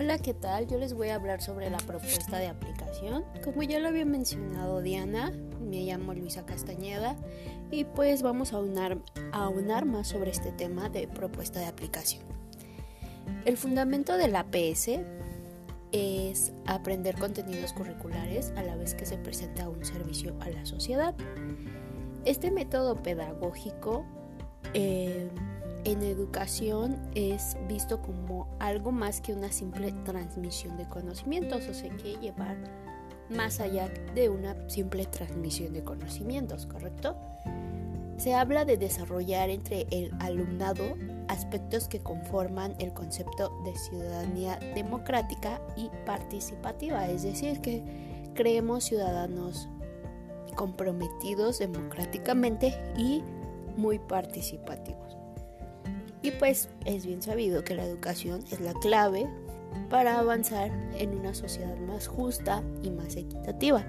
[0.00, 0.68] Hola, ¿qué tal?
[0.68, 3.24] Yo les voy a hablar sobre la propuesta de aplicación.
[3.42, 7.16] Como ya lo había mencionado Diana, me llamo Luisa Castañeda
[7.72, 8.98] y pues vamos a unar,
[9.32, 12.22] a unar más sobre este tema de propuesta de aplicación.
[13.44, 15.00] El fundamento de la PS
[15.90, 21.16] es aprender contenidos curriculares a la vez que se presenta un servicio a la sociedad.
[22.24, 24.04] Este método pedagógico
[24.74, 25.28] eh,
[25.88, 31.88] en educación es visto como algo más que una simple transmisión de conocimientos, o sea
[31.96, 32.58] que llevar
[33.30, 37.16] más allá de una simple transmisión de conocimientos, ¿correcto?
[38.18, 40.84] Se habla de desarrollar entre el alumnado
[41.28, 47.82] aspectos que conforman el concepto de ciudadanía democrática y participativa, es decir, que
[48.34, 49.70] creemos ciudadanos
[50.54, 53.22] comprometidos democráticamente y
[53.76, 55.07] muy participativos.
[56.22, 59.28] Y pues es bien sabido que la educación es la clave
[59.88, 63.84] para avanzar en una sociedad más justa y más equitativa.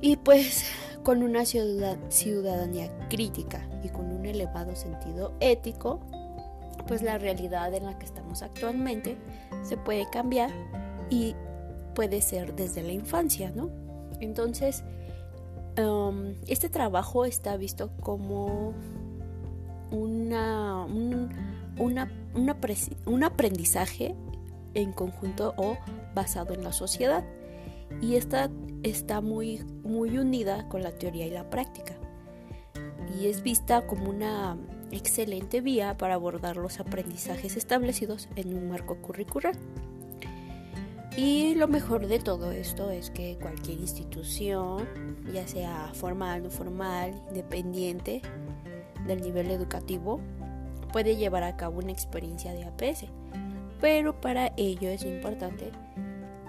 [0.00, 0.64] Y pues
[1.02, 6.00] con una ciudadanía crítica y con un elevado sentido ético,
[6.86, 9.16] pues la realidad en la que estamos actualmente
[9.62, 10.50] se puede cambiar
[11.10, 11.34] y
[11.94, 13.70] puede ser desde la infancia, ¿no?
[14.20, 14.82] Entonces,
[15.78, 18.74] um, este trabajo está visto como
[19.94, 21.30] una, un,
[21.78, 24.14] un aprendizaje
[24.74, 25.78] en conjunto o
[26.14, 27.24] basado en la sociedad.
[28.00, 28.50] Y esta
[28.82, 31.94] está muy, muy unida con la teoría y la práctica.
[33.18, 34.56] Y es vista como una
[34.90, 39.56] excelente vía para abordar los aprendizajes establecidos en un marco curricular.
[41.16, 44.88] Y lo mejor de todo esto es que cualquier institución,
[45.32, 48.20] ya sea formal, no formal, independiente,
[49.06, 50.20] del nivel educativo
[50.92, 53.06] puede llevar a cabo una experiencia de APS,
[53.80, 55.70] pero para ello es importante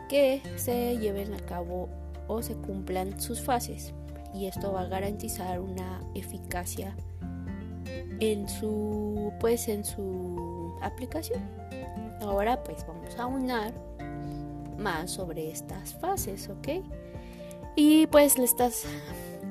[0.08, 1.90] que se lleven a cabo
[2.28, 3.94] o se cumplan sus fases
[4.34, 6.96] y esto va a garantizar una eficacia
[8.20, 11.42] en su pues en su aplicación.
[12.22, 13.74] Ahora pues vamos a unar
[14.78, 16.84] más sobre estas fases, ¿ok?
[17.76, 18.86] Y pues estas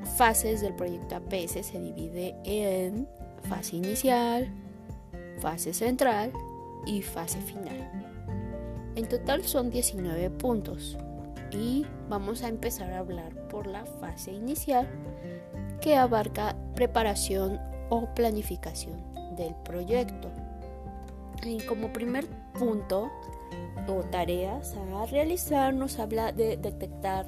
[0.05, 3.09] fases del proyecto APS se divide en
[3.49, 4.49] fase inicial,
[5.41, 6.33] fase central
[6.87, 7.91] y fase final.
[8.97, 10.97] En total son 19 puntos
[11.51, 14.89] y vamos a empezar a hablar por la fase inicial
[15.81, 17.61] que abarca preparación
[17.91, 19.03] o planificación
[19.37, 20.31] del proyecto.
[21.45, 22.27] Y como primer
[22.59, 23.11] punto
[23.87, 27.27] o tareas a realizar nos habla de detectar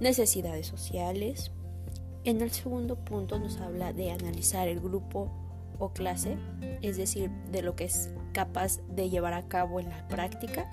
[0.00, 1.50] necesidades sociales,
[2.26, 5.30] en el segundo punto nos habla de analizar el grupo
[5.78, 6.36] o clase,
[6.82, 10.68] es decir, de lo que es capaz de llevar a cabo en la práctica.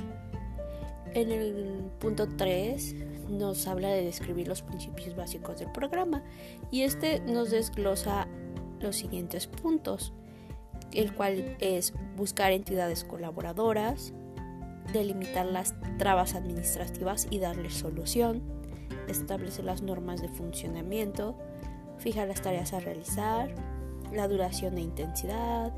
[1.13, 2.95] En el punto 3
[3.29, 6.23] nos habla de describir los principios básicos del programa
[6.71, 8.27] y este nos desglosa
[8.79, 10.11] los siguientes puntos,
[10.91, 14.11] el cual es buscar entidades colaboradoras,
[14.91, 18.41] delimitar las trabas administrativas y darles solución,
[19.07, 21.35] establece las normas de funcionamiento,
[21.97, 23.53] fija las tareas a realizar,
[24.11, 25.71] la duración e intensidad,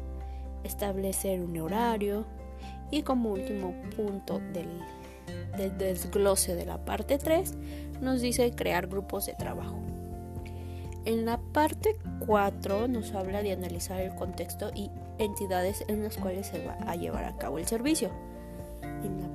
[0.63, 2.25] establecer un horario
[2.91, 4.69] y como último punto del,
[5.57, 7.55] del desglose de la parte 3
[8.01, 9.79] nos dice crear grupos de trabajo.
[11.05, 16.47] En la parte 4 nos habla de analizar el contexto y entidades en las cuales
[16.47, 18.09] se va a llevar a cabo el servicio.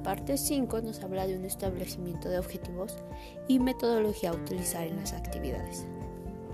[0.00, 2.96] La parte 5 nos habla de un establecimiento de objetivos
[3.48, 5.86] y metodología a utilizar en las actividades.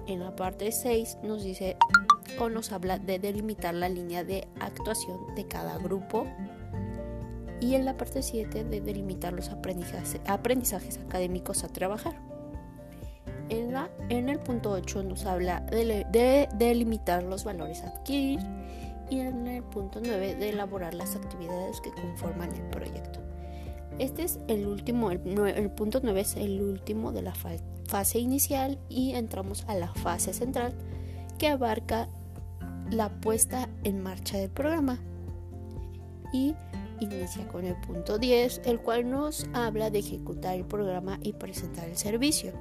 [0.09, 1.77] En la parte 6 nos dice
[2.41, 6.27] o nos habla de delimitar la línea de actuación de cada grupo.
[7.61, 12.21] Y en la parte 7 de delimitar los aprendizajes, aprendizajes académicos a trabajar.
[13.49, 18.41] En, la, en el punto 8 nos habla de, de delimitar los valores a adquirir
[19.09, 23.26] y en el punto 9 de elaborar las actividades que conforman el proyecto.
[23.99, 27.35] Este es el último, el, punto 9 es el último de la
[27.87, 30.75] fase inicial y entramos a la fase central
[31.39, 32.09] que abarca
[32.91, 34.99] la puesta en marcha del programa.
[36.33, 36.55] Y
[37.01, 41.89] inicia con el punto 10, el cual nos habla de ejecutar el programa y presentar
[41.89, 42.53] el servicio.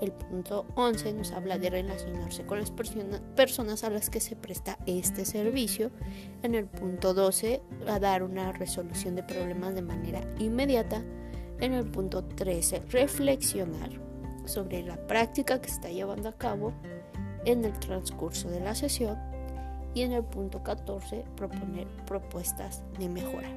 [0.00, 4.78] El punto 11 nos habla de relacionarse con las personas a las que se presta
[4.84, 5.90] este servicio.
[6.42, 11.02] En el punto 12, a dar una resolución de problemas de manera inmediata.
[11.60, 13.90] En el punto 13, reflexionar
[14.44, 16.74] sobre la práctica que se está llevando a cabo
[17.46, 19.18] en el transcurso de la sesión.
[19.94, 23.48] Y en el punto 14, proponer propuestas de mejora.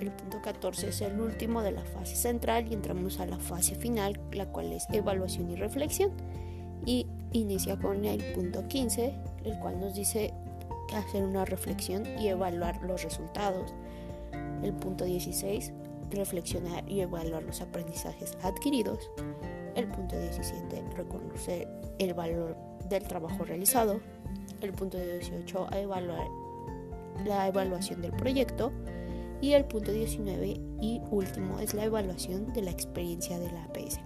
[0.00, 3.74] El punto 14 es el último de la fase central y entramos a la fase
[3.74, 6.10] final, la cual es evaluación y reflexión.
[6.84, 9.14] Y inicia con el punto 15,
[9.44, 10.34] el cual nos dice
[10.94, 13.72] hacer una reflexión y evaluar los resultados.
[14.62, 15.72] El punto 16,
[16.10, 19.10] reflexionar y evaluar los aprendizajes adquiridos.
[19.74, 21.68] El punto 17, reconocer
[21.98, 22.56] el valor
[22.88, 24.00] del trabajo realizado.
[24.60, 26.26] El punto 18, evaluar
[27.24, 28.72] la evaluación del proyecto.
[29.42, 33.98] Y el punto 19 y último es la evaluación de la experiencia de la APS.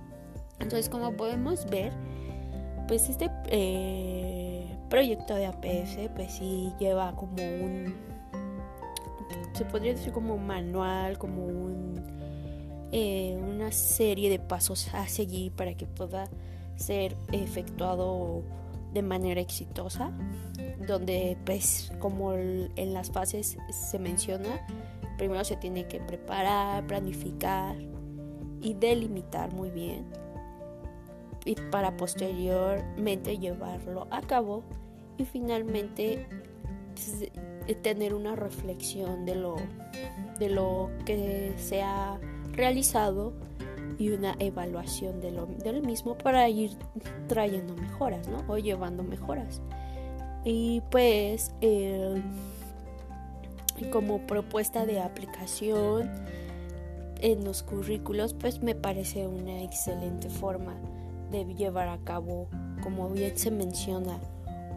[0.58, 1.92] Entonces, como podemos ver,
[2.88, 7.94] pues este eh, proyecto de APS, pues sí lleva como un,
[9.52, 12.02] se podría decir como un manual, como un,
[12.92, 16.30] eh, una serie de pasos a seguir para que pueda
[16.76, 18.42] ser efectuado
[18.94, 20.12] de manera exitosa,
[20.86, 24.66] donde pues como en las fases se menciona,
[25.16, 27.76] primero se tiene que preparar, planificar
[28.60, 30.06] y delimitar muy bien
[31.46, 34.64] y para posteriormente llevarlo a cabo
[35.16, 36.26] y finalmente
[36.94, 37.30] pues,
[37.82, 39.56] tener una reflexión de lo,
[40.38, 42.18] de lo que se ha
[42.52, 43.32] realizado
[43.98, 46.72] y una evaluación de lo, del mismo para ir
[47.28, 48.44] trayendo mejoras, ¿no?
[48.48, 49.62] O llevando mejoras.
[50.44, 51.52] Y pues
[53.84, 56.10] como propuesta de aplicación
[57.20, 60.74] en los currículos, pues me parece una excelente forma
[61.30, 62.48] de llevar a cabo,
[62.82, 64.18] como bien se menciona,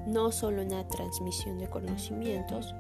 [0.07, 2.75] no solo una transmisión de conocimientos,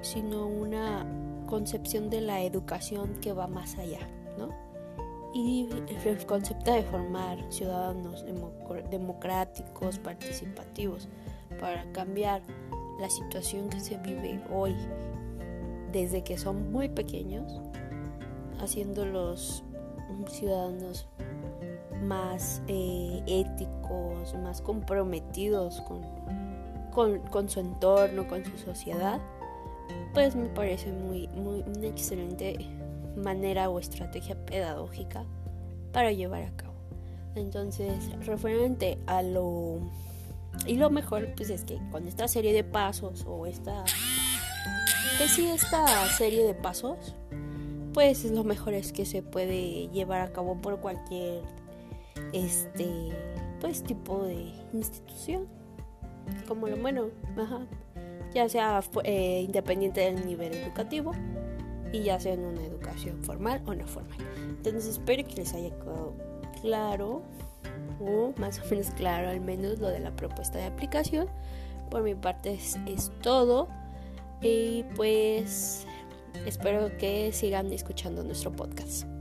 [0.00, 1.06] sino una
[1.46, 4.00] concepción de la educación que va más allá,
[4.38, 4.48] ¿no?
[5.34, 5.68] y
[6.04, 8.24] el concepto de formar ciudadanos
[8.90, 11.08] democráticos, participativos,
[11.60, 12.42] para cambiar
[13.00, 14.74] la situación que se vive hoy,
[15.92, 17.60] desde que son muy pequeños,
[18.60, 19.64] haciéndolos
[20.28, 21.08] ciudadanos
[22.02, 29.20] más eh, éticos, más comprometidos con, con, su entorno, con su sociedad,
[30.12, 32.56] pues me parece muy, muy una excelente
[33.16, 35.24] manera o estrategia pedagógica
[35.92, 36.72] para llevar a cabo.
[37.34, 39.78] Entonces, referente a lo...
[40.66, 43.84] Y lo mejor, pues es que con esta serie de pasos o esta...
[45.18, 47.14] Que si esta serie de pasos,
[47.92, 51.42] pues lo mejor es que se puede llevar a cabo por cualquier
[52.32, 53.10] este
[53.60, 55.46] pues tipo de institución
[56.48, 57.08] como lo bueno
[58.34, 61.12] ya sea eh, independiente del nivel educativo
[61.92, 64.16] y ya sea en una educación formal o no formal.
[64.48, 66.14] Entonces espero que les haya quedado
[66.62, 67.22] claro
[68.00, 71.28] o más o menos claro al menos lo de la propuesta de aplicación.
[71.90, 73.68] Por mi parte es, es todo
[74.42, 75.86] y pues
[76.46, 79.11] espero que sigan escuchando nuestro podcast.